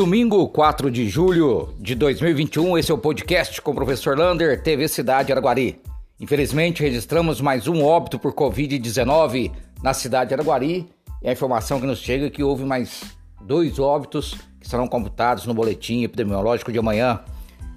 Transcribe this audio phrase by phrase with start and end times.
[0.00, 4.88] Domingo 4 de julho de 2021, esse é o podcast com o professor Lander, TV
[4.88, 5.78] Cidade Araguari.
[6.18, 9.52] Infelizmente, registramos mais um óbito por Covid-19
[9.82, 10.88] na cidade de Araguari
[11.20, 13.02] e a informação que nos chega é que houve mais
[13.42, 17.20] dois óbitos que serão computados no boletim epidemiológico de amanhã.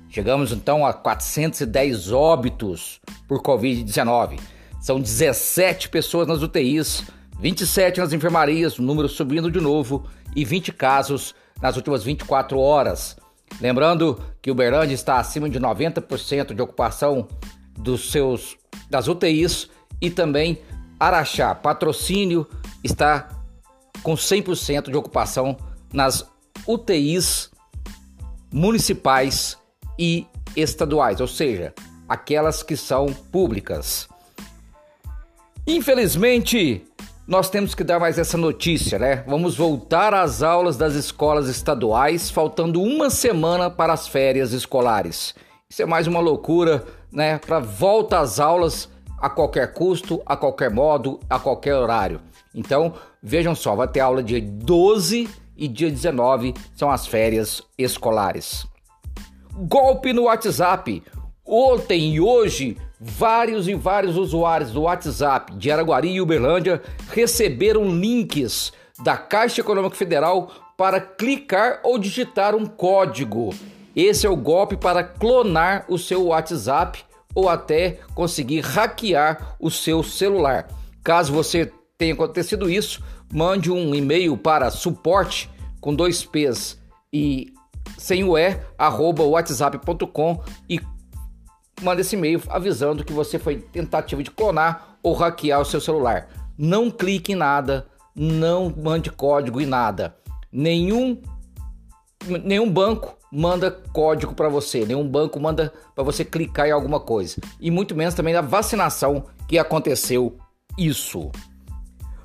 [0.08, 4.40] Chegamos então a 410 óbitos por Covid-19.
[4.80, 7.04] São 17 pessoas nas UTIs,
[7.38, 13.18] 27 nas enfermarias, o número subindo de novo, e 20 casos nas últimas 24 horas.
[13.62, 17.28] Lembrando que Uberlândia está acima de 90% de ocupação
[17.78, 18.58] dos seus
[18.90, 19.70] das UTIs
[20.02, 20.60] e também
[21.00, 22.48] Araxá, patrocínio,
[22.84, 23.30] está
[24.02, 25.58] com 100% de ocupação
[25.92, 26.26] nas
[26.68, 27.52] UTIs
[28.52, 29.58] municipais
[29.98, 31.74] e estaduais, ou seja,
[32.08, 34.08] aquelas que são públicas.
[35.66, 36.86] Infelizmente,
[37.26, 39.24] nós temos que dar mais essa notícia, né?
[39.28, 45.34] Vamos voltar às aulas das escolas estaduais, faltando uma semana para as férias escolares.
[45.70, 47.40] Isso é mais uma loucura, né?
[47.40, 52.20] Para volta às aulas a qualquer custo, a qualquer modo, a qualquer horário.
[52.54, 58.68] Então, vejam só, vai ter aula dia 12 e dia 19 são as férias escolares.
[59.54, 61.02] Golpe no WhatsApp.
[61.46, 68.72] Ontem e hoje, vários e vários usuários do WhatsApp de Araguari e Uberlândia receberam links
[69.04, 73.54] da Caixa Econômica Federal para clicar ou digitar um código.
[73.94, 77.04] Esse é o golpe para clonar o seu WhatsApp
[77.36, 80.68] ou até conseguir hackear o seu celular.
[81.04, 85.50] Caso você tenha acontecido isso, mande um e-mail para suporte
[85.82, 86.80] com dois P's
[87.12, 87.54] e
[87.98, 90.80] sem o E, arroba whatsapp.com e
[91.84, 96.30] manda esse e-mail avisando que você foi tentativa de clonar ou hackear o seu celular.
[96.58, 100.16] Não clique em nada, não mande código em nada.
[100.52, 101.22] Nenhum
[102.44, 107.42] nenhum banco manda código para você, nenhum banco manda para você clicar em alguma coisa.
[107.60, 110.38] E muito menos também da vacinação que aconteceu
[110.78, 111.32] isso.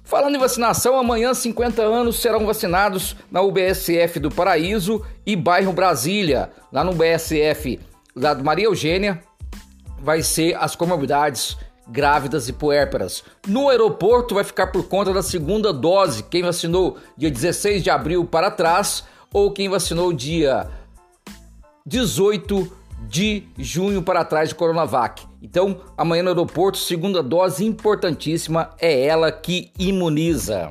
[0.04, 6.50] Falando em vacinação, amanhã 50 anos serão vacinados na UBSF do Paraíso e bairro Brasília.
[6.72, 7.80] Lá no UBSF
[8.18, 9.22] lá do Maria Eugênia
[10.02, 11.56] vai ser as comorbidades
[11.88, 13.24] grávidas e puérperas.
[13.46, 18.24] No aeroporto vai ficar por conta da segunda dose, quem vacinou dia 16 de abril
[18.24, 20.68] para trás ou quem vacinou dia
[21.86, 22.70] 18
[23.08, 25.26] de junho para trás de Coronavac.
[25.40, 30.70] Então, amanhã no aeroporto, segunda dose importantíssima é ela que imuniza.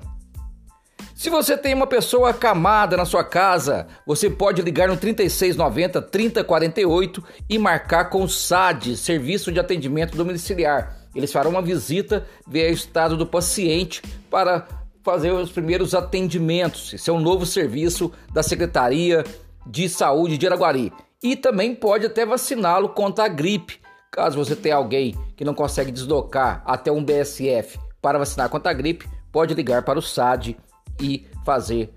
[1.18, 7.24] Se você tem uma pessoa acamada na sua casa, você pode ligar no 3690 3048
[7.50, 10.96] e marcar com o SAD, Serviço de Atendimento Domiciliar.
[11.16, 14.68] Eles farão uma visita, ver o estado do paciente para
[15.04, 16.94] fazer os primeiros atendimentos.
[16.94, 19.24] Esse é um novo serviço da Secretaria
[19.66, 20.94] de Saúde de Araguari.
[21.24, 23.80] E também pode até vaciná-lo contra a gripe.
[24.12, 28.76] Caso você tenha alguém que não consegue deslocar até um BSF para vacinar contra a
[28.76, 30.56] gripe, pode ligar para o SAD
[31.02, 31.94] e fazer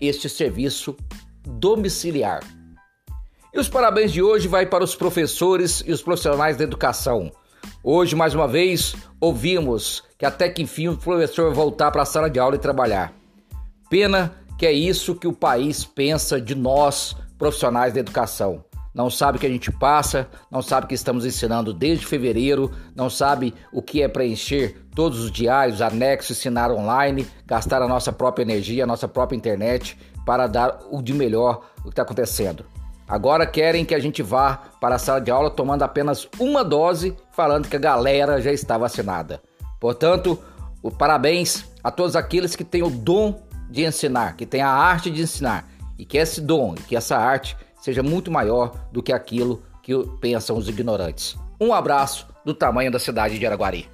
[0.00, 0.96] este serviço
[1.46, 2.40] domiciliar.
[3.52, 7.32] E os parabéns de hoje vai para os professores e os profissionais da educação.
[7.82, 12.06] Hoje, mais uma vez, ouvimos que até que enfim o professor vai voltar para a
[12.06, 13.12] sala de aula e trabalhar.
[13.88, 18.64] Pena que é isso que o país pensa de nós, profissionais da educação.
[18.98, 22.72] Não sabe o que a gente passa, não sabe o que estamos ensinando desde fevereiro,
[22.96, 28.12] não sabe o que é preencher todos os diários, anexos, ensinar online, gastar a nossa
[28.12, 32.66] própria energia, a nossa própria internet para dar o de melhor o que está acontecendo.
[33.06, 37.16] Agora querem que a gente vá para a sala de aula tomando apenas uma dose,
[37.30, 39.40] falando que a galera já está vacinada.
[39.78, 40.36] Portanto,
[40.82, 45.08] o parabéns a todos aqueles que têm o dom de ensinar, que têm a arte
[45.08, 47.56] de ensinar e que esse dom, que essa arte
[47.88, 51.34] seja muito maior do que aquilo que pensam os ignorantes.
[51.58, 53.88] Um abraço do tamanho da cidade de Araguari.